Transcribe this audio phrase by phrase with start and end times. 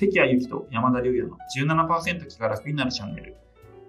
[0.00, 3.36] 関谷由紀と山田龍也の17%気が楽になるチャンネル。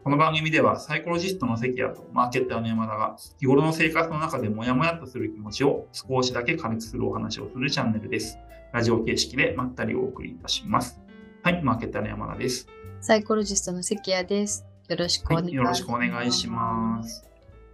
[0.03, 8.37] この番組ではサイコロジストの関谷とマーケッターの山田が日頃の生活の中でモヤモヤっとする気持ちを少しだけ軽くするお話をするチャンネルです。
[8.73, 10.99] ラジオ形式でまったりお送りいたします。
[11.43, 12.67] はい、マーケッターの山田です。
[12.99, 14.65] サイコロジストの関谷です。
[14.89, 15.53] よろしくお願いします。
[15.53, 17.25] はい、よろしくお願いします。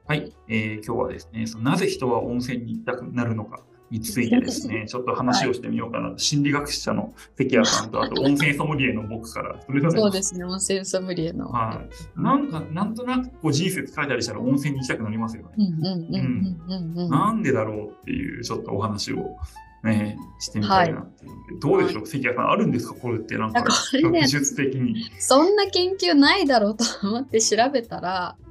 [0.06, 9.56] はい、えー今日はですね、そのなぜ人は温泉に行きたくなるのかについてですね、 ちょっと話をしてみようかなと、心理学者の関谷さんと、あと温泉ソムリエの僕から、
[9.92, 11.50] そうですね、温泉ソムリエの。
[11.50, 11.82] は
[12.18, 15.50] い、なんか、なんとなくこう人生疲れたりしたら温泉に行きたくなりますよね。
[15.58, 17.10] うんうんうんうんうんうん。
[17.10, 19.38] なんでだろうっていうちょっとお話を、
[19.84, 21.32] ね、してみたいなっていう。
[21.32, 25.06] ので、どうでしょう、関谷さん、あるんですか、これってなんかあこれね学術的に。
[25.20, 28.47] そんな研究ないだろうと思って調べたら、うん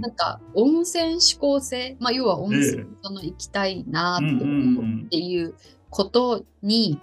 [0.00, 5.54] なんか温泉指向性、まあ、要は温泉にその行きたいなって思うっていう
[5.90, 7.00] ことに、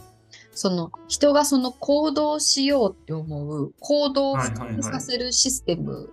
[0.51, 6.11] その人がその行動しようって思う行動をさせるシステム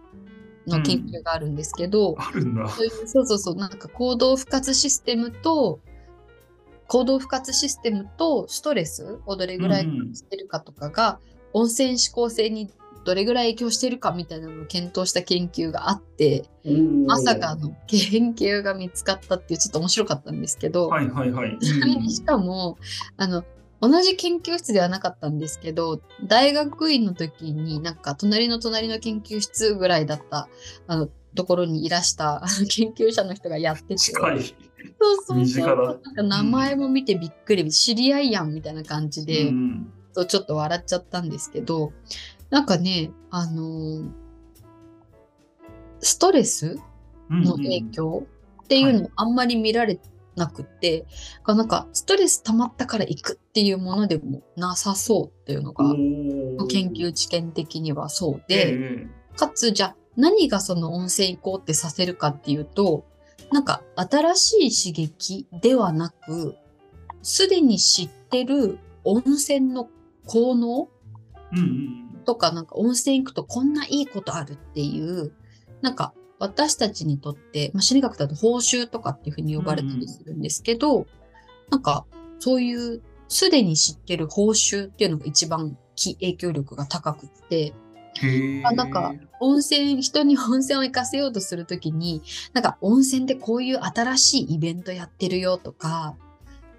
[0.66, 2.16] の研究があるんですけど。
[2.20, 5.80] そういうそうそうそう、なんか行動不活システムと、
[6.86, 11.20] 行動不活システムとストレスをどれぐらい感じてるかとかが、
[11.53, 12.70] 温泉指向性に
[13.05, 16.45] どれぐらい影響してるかみたいなのを検討した研究があって、
[17.06, 21.59] まさかの研究が見つかったっていうちょっと面白かったんですけど、はいはいはい。
[22.11, 22.78] しかも、
[23.17, 23.45] あの、
[23.81, 30.48] 同じ研究室ではなかったんですけど、大学院の時になんか隣の隣の研究室ぐらいだった、
[30.87, 33.97] あの、ところにいらした 研究者の人がやってて。
[33.97, 34.55] 近い。
[35.25, 39.93] そうそうなんか名前も見てびっくり、知り合いやんみたいな感じで、うん
[40.27, 41.93] ちょっと笑っちゃったんですけど、
[42.51, 44.20] なんかね、あのー
[46.01, 46.79] ストレス
[47.31, 48.27] うんの影響
[48.65, 50.01] っていうのをあんまり見られ
[50.34, 51.06] なくって、
[51.47, 55.84] なんかストレス溜まったから行くっていうものでもなさそうっていうのが、
[56.67, 59.06] 研究知見的にはそうで、で、
[59.37, 63.05] かつじゃあ何がその温泉行こうってさせるかっていうと、
[63.53, 64.34] なんか新
[64.71, 66.56] しい刺激ではなく、
[67.22, 69.89] すでに知ってる温泉の
[70.27, 70.89] 効能
[71.53, 75.32] うんうんとか、なんか温泉行くとこんないいことあるっていう、
[75.82, 81.06] なんか私たちにとって、まあ、心理学だと報酬とかっていうふうに呼ばれたりするんですけど、
[81.70, 82.06] なんか
[82.38, 87.75] そういうすでに知ってる報酬っていうのが一番き影響力が高くって、
[88.22, 92.22] へあなんか温泉、人に 温泉を行かせようとするときに、
[92.53, 96.16] なんか温泉でこういう新しいイベントやってるよとか、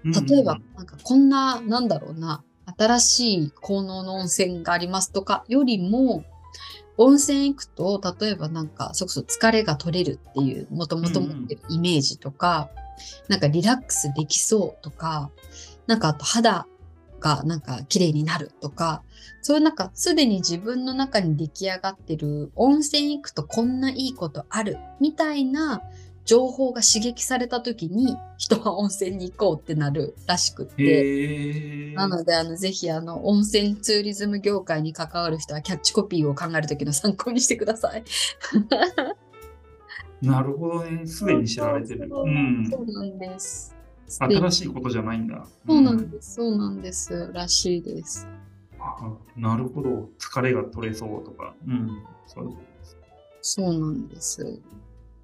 [0.04, 2.42] 例えば、なんかこんな、なんだろうな、
[2.78, 6.24] 新しい効能の温泉がありますとかよりも、
[6.98, 12.70] 温泉行くと、例えばなんか、そこそ疲れが取れるっていう、もともと持ってるイメージとか、
[13.28, 15.30] なんかリラックスできそうとか、
[15.86, 16.66] なんかあと肌
[17.20, 19.02] がなんか綺麗になるとか、
[19.40, 25.82] そういうなんかすでに自分の中に出来上がってる温泉行くとこんないいことあるみたいな
[26.24, 31.92] 情報が刺激された時に人は温泉に行こうってなるらしくって。
[31.94, 38.04] なので、あの、ぜひ、あの、温泉ツーリズム業界に関わる人はキャッチコピーを考える時の参考にしてください。
[40.22, 41.06] なるほどね。
[41.06, 42.08] すでに知られてる。
[42.10, 42.66] うん。
[42.70, 43.74] そうなんです。
[44.06, 45.44] 新しいことじゃないんだ。
[45.66, 46.34] そうなんです。
[46.34, 47.30] そうなんです。
[47.32, 48.28] らしいです。
[48.78, 50.08] あなるほど。
[50.18, 51.54] 疲れが取れそうとか。
[51.66, 52.02] うん。
[53.40, 54.60] そうなんです。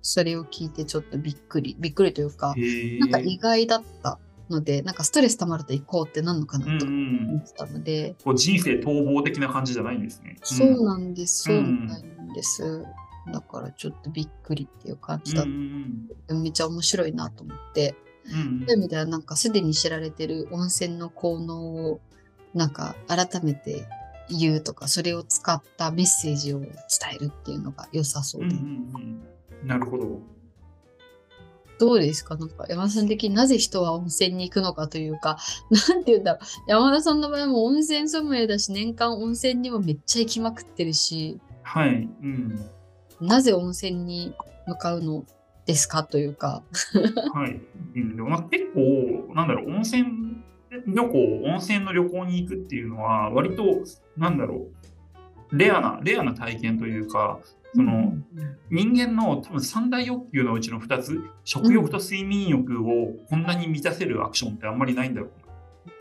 [0.03, 1.77] それを聞いてちょっとびっくり。
[1.79, 2.55] びっくりというか。
[3.01, 10.37] なんか意外だったので、なんかストレス溜まると行こうってなんのかなとうんうん思ってたので、こう人生逃亡的な感じじゃないんですね。
[10.43, 11.45] そうなんです。
[11.45, 12.85] そううんなんです。
[13.33, 16.35] だからちょっとびっくりっていう感じうんだっうんた。
[16.35, 17.95] めっちゃ面白いなと思って。
[18.31, 22.01] うんうんそういう意味ではなんかすでに知られてる温泉の効能を
[22.53, 23.87] なんか改めて
[24.29, 26.71] 言うとか、それを使ったメッセージを伝
[27.15, 28.49] えるっていうのが良さそうで。
[28.49, 29.23] うんうんうん
[29.65, 30.21] なるほど。
[31.79, 32.37] どうですか？
[32.37, 35.39] なんか山田さん的になぜ人は温泉に行くのかというか、
[35.89, 36.71] なんて言うんだろう。
[36.71, 42.09] 山田さんの場合も温泉ソムリエだし、年間温泉にもめっちゃ行きまくってるし、はい。
[42.23, 42.59] うん。
[43.21, 44.35] なぜ温泉に
[44.67, 45.25] 向かうの
[45.67, 46.03] ですか？
[46.03, 46.63] というか。
[47.33, 47.61] はい。
[47.95, 50.05] うん、でもなんか結構、なんだろう、温泉
[50.87, 53.85] 旅行、温泉の旅行に行くっていうのは、割と、
[54.17, 54.67] なんだろ
[55.53, 57.39] う、レアな、レアな体験というか、
[57.75, 58.15] その
[58.71, 65.31] 人間の多分三大欲求のうちの2つ、食欲と睡眠欲をこんなに満たせるアクションってあんまりないんだろう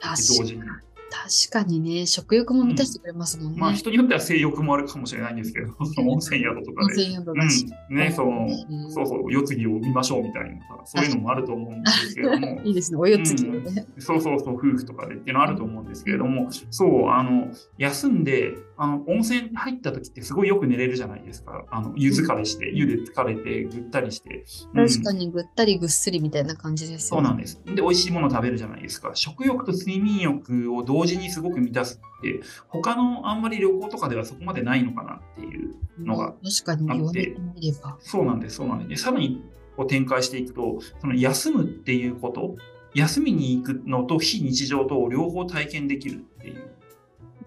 [0.06, 0.62] な、同時に。
[1.10, 3.60] 確かにね、食欲も満たしてくれますもんね。
[3.60, 6.94] まあ人によっては性欲もあるかもしれないんですけど、その温泉宿とかで。
[6.94, 7.66] 温泉宿だし。
[7.90, 13.88] うん、ね、その、うんそうそう、世継ぎを見ましょうみたいな、そういうのもあると思うんですけれども、 いいですね、お湯つきでね。
[14.00, 21.66] そうそうそう、夫婦とかでっていうのはあると思うんですけれども、そう、あの、休んで、あの、温泉入った時ってすごいよく寝れるじゃないですか。
[21.72, 24.46] あの、湯疲れして、湯で疲れて、ぐったりして。
[24.74, 27.26] うん確かにぐったりぐっすりみたいな感じですよね。
[27.26, 27.62] そうなんです。
[27.66, 29.12] で、美味しいもの食べるじゃないですか。
[29.14, 37.98] 食欲と睡眠欲を同時にすごく満たすって、他のあんまり旅行とかではそこまでないのかなっていうのが確かに言われてみれば。
[38.00, 38.90] そうなんです、そうなんです。
[38.90, 39.44] でさらに
[39.76, 42.56] こう展開していくと、その休むっていうこと、
[42.96, 46.64] 休みに行くのと非日常と両方体験できるっていう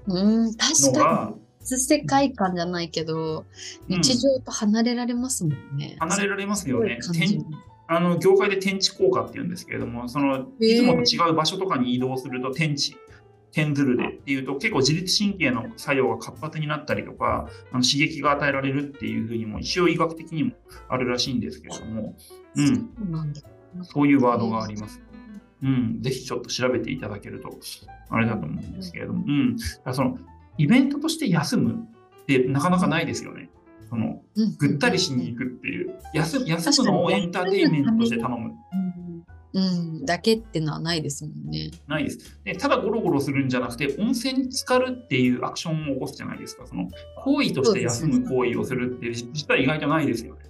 [0.06, 1.40] うん、確のかがに。
[1.60, 3.44] 別世界観じゃないけど、
[3.88, 5.96] うん日常と離れられますもんね。
[5.98, 6.98] 離れられますよね。
[7.92, 12.96] あの業界で天地効果っていうんですけれども、そのいつもと違う場所とかに移動すると天地、
[13.52, 20.52] 天ずるでっていうと結構自律神経の作用が活発になったりとか、あの刺激が与えられるっていうふうにも一応医学的にも
[20.88, 22.16] あるらしいんですけれども、
[22.56, 22.90] うん、
[23.82, 25.00] そういうワードがあります。
[25.62, 27.50] うん、ぜひちょっと調べていただけると、
[28.08, 29.56] あれだと思うんですけれども、うん、
[29.92, 30.18] その
[30.56, 31.86] イベントとして休む
[32.22, 33.50] ってなかなかないですよね。
[33.88, 38.52] そのうんぐったりしに行くっていう、休休むのをエンターテインメントとして頼む。
[39.52, 39.66] うん、う
[40.02, 41.70] ん、だけってのはないですもんね。
[41.86, 42.54] ないですで。
[42.54, 46.66] ただゴロゴロするんじゃなくて、温泉に浸かるっていうアクションを起こすじゃないですか。
[46.66, 46.88] その
[47.24, 50.40] 行為として休む行為をするって実は意外とないですよね。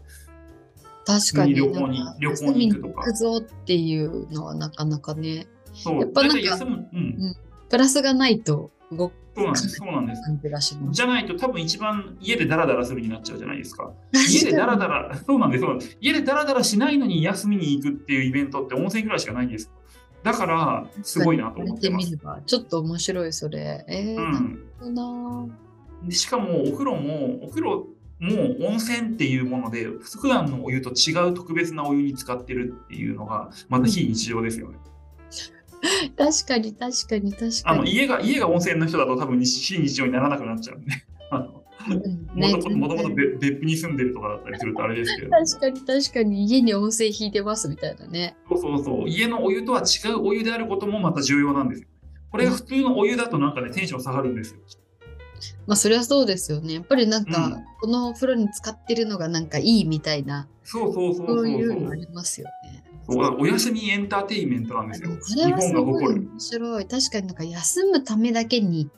[1.06, 1.54] 確かに。
[1.54, 6.00] 旅行に旅行に行くとか行くぞっていうのはなかなかね、そう。
[6.00, 7.36] やっぱなんか大体休む、うん。
[7.68, 9.68] プラスがないと動くそうなんです。
[9.68, 10.22] そうなんです。
[10.22, 10.96] 感じがします。
[10.96, 13.92] じゃないと多分一番家でダラダラするになっちゃうじゃないですか。
[14.12, 15.60] 家でダラダラ、そうなんです。
[15.60, 19.70] そうなんです家でダラダラしないのに休みに行くっていうイベントって温泉ぐらいしかないんです。
[20.22, 22.18] だから、すごいなと思ってます。
[22.46, 23.84] ちょっと面白い、それ。
[23.88, 24.94] えー、うん。
[24.94, 25.46] な。
[26.04, 27.88] でしかも、お風呂も、お風呂
[28.18, 34.78] も温泉っていうもので、普段のお湯と違う特別なお湯に使ってるっていうのが、また非日常ですよね。
[36.16, 37.94] 確かに、確かに、確あの、かに。
[37.94, 40.92] 家が、家が温泉の人だと多分非日常にならなくなっちゃうんで。
[41.30, 41.46] あの
[41.88, 45.30] うんもともともと別別府に住んでるとかだったりするとあれですけど。
[45.32, 48.36] 確かに、確かに、家に温泉引いてますみたいなね。
[48.50, 49.08] そうそうそう。
[49.08, 51.88] 家のお湯とは違うお湯であることもまた重要なんですよ。
[52.30, 54.60] これが普通のお湯だとなんかね、テンション下がるんですよ。
[55.66, 56.74] まあ、それはそうですよね。
[56.74, 61.94] やっぱりなんか、うんこのお風呂に使ってるのがなんかいいみたいな、そうそうそうそそうういうのあ。
[61.94, 62.84] りますよね。
[63.08, 65.10] そうお休みエンターテインメントなんですよ。
[65.10, 66.20] これ日本が誇る。
[66.30, 66.86] 面白い。
[66.86, 68.88] 確かになんか休むためだけに、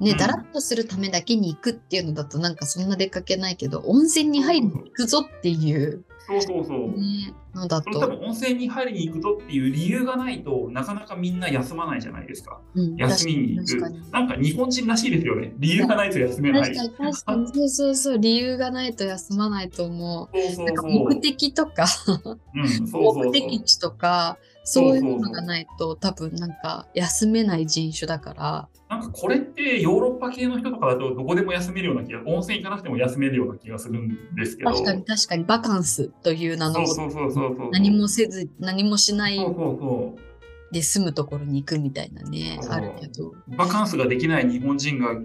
[0.00, 6.98] ね、うんだらっとするためだけに行くっていうのだとなんかそんな出かけないけど、温泉に入りに行くぞっていう、そうそうそう。
[6.98, 12.60] ね、のだと、それ多分温泉に入りに行くぞっていう理由がないとなかなかみんな休まないじゃないですか。
[12.74, 14.10] うん休みに行く。
[14.10, 15.52] なんか日本人らしいですよね。
[15.58, 16.74] 理由がないと休めない。
[16.74, 20.36] 確かに確かに そうそうそう理由がないと休まないと思う。
[20.36, 20.90] そうそうなんかそう。
[20.92, 21.84] 目的とか
[22.54, 23.24] うん、そうそうそう。
[23.26, 34.70] 目的地とかそういうのがないと多分なんか休めない人種だからなんかこれってヨーロッパ系の人とかだとどこでも休めるような気が、温泉行かなくても休めるような気がするんですけど。
[34.70, 36.84] 確かに確かにバカンスという名の。
[37.72, 39.38] 何もせず何もしない
[40.72, 43.34] で住むところに行くみたいなねあるけどう。
[43.48, 45.16] バカンスができない日本人が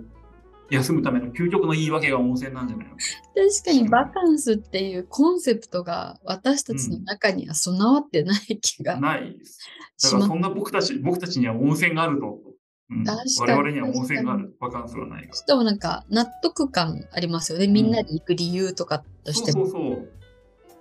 [0.69, 2.93] 休むための究極の言い訳が温泉なんじゃないの？
[2.93, 9.59] 確かにバカンスっていうコンセプトが私たちの中には備わってない気がないです。
[10.03, 12.37] だからそんな僕たち、僕たちには温泉があると。
[12.91, 14.55] うん、確我々には温泉がある。
[14.59, 15.29] バカンスはない。
[15.31, 20.09] しかもなんか納得感ありますよねみんなで行く理由とかとしても、そうそうそう。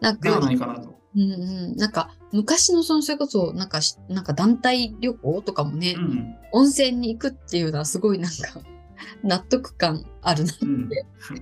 [0.00, 0.98] なんではかないかなと。
[1.16, 6.36] うんうん、なんか昔のそのそれこそなんかしなんか団体旅行とかもね、うん。
[6.52, 8.60] 温泉に行くっていうのはすごいなんか
[9.22, 10.52] 納得感あるな。
[10.62, 10.90] うん。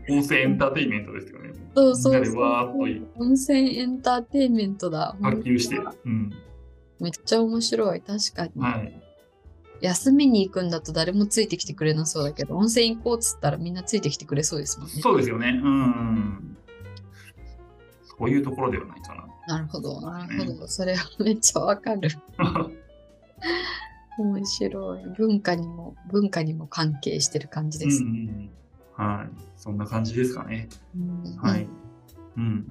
[0.08, 1.52] 温泉エンターテインメントですよね。
[1.74, 5.16] そうそうみんなでわーっとい温泉エンターテインメントだ。
[5.20, 5.76] 波及して。
[5.76, 6.32] うん。
[7.00, 8.00] めっちゃ面白い。
[8.00, 8.52] 確かに。
[8.56, 9.02] はい。
[9.80, 14.94] 休みに行くんだと誰もついてきてくれなそうだけど、温泉行こうっつったらみんなついてきてくれそうですもんね。
[15.00, 15.60] そうですよね。
[15.62, 16.55] うん。
[18.18, 19.26] そういうところではないかな。
[19.46, 20.68] なるほど、なるほど。
[20.68, 22.08] それはめっちゃわかる。
[24.18, 25.04] 面白い。
[25.16, 28.02] 文化にも、文化にも関係してる感じうんうです。
[28.02, 28.50] ん。
[28.94, 29.36] はい。
[29.56, 30.68] そんな感じですかね。
[30.96, 31.68] うんはい。
[32.36, 32.66] うん。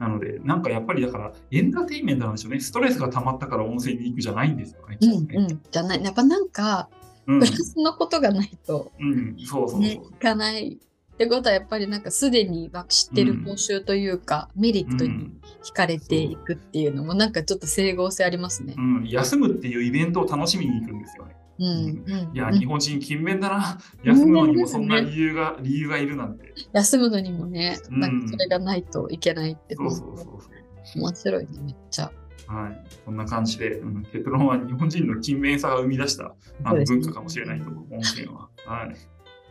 [0.00, 2.60] なので、なんかやっぱりだから、エンターテインメントなんでしょうね。
[2.60, 4.98] ストレスが溜まったから温泉に行くじゃないんですよね。
[5.00, 5.62] うんうん。
[5.70, 6.02] じゃない。
[6.02, 6.88] やっぱなんか、
[7.26, 9.36] うんプラスのことがないと、うん。
[9.44, 9.80] そうそうそう。
[9.80, 10.80] ね、いかない。
[11.20, 18.80] ってことはやっぱりなんかすでに知ってる報酬というか、メリットにうん惹かれていくっていうのもなんかちょっと整合性ありますねう。
[18.80, 21.36] ん、休むっていうイベントを楽しみに行くんですよね。
[21.58, 23.78] うんうんいや、うん日本人勤勉だな。
[24.02, 26.54] 休むのにもそんな理由が、理由がいるなんて。
[26.72, 31.02] 休むのにもね、うんなんかそれがないといけないって、そうそうそうそう。
[31.02, 32.10] 面白いね、めっちゃ。
[32.46, 36.34] はい、こんな感じで、うん、結論は日本人の勤勉さが生み出した
[36.64, 38.48] あ文化かもしれないと思う、温泉は。
[38.64, 38.96] はい、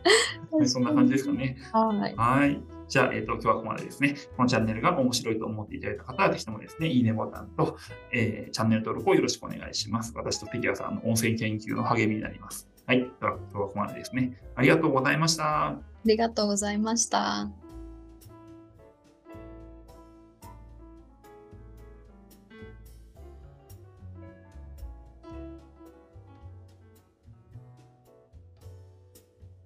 [0.50, 1.56] はい、そんな感じですかね。
[1.72, 2.14] はい。
[2.16, 2.62] はい。
[2.88, 4.16] じゃあ、えっ、と、今日はここまでですね。
[4.36, 7.76] このチャンネルが面白いと思っていただいた方は、ぜひともですね、いいねボタンと、
[8.12, 10.12] えーチャンネル登録をよろしくお願いします。
[10.16, 12.68] 私と関谷さんの温泉研究の励みになります。
[12.86, 12.98] はい。
[12.98, 14.42] では、今日はここまでですね。
[14.56, 15.68] ありがとうございました。
[15.68, 17.69] ありがとうございました。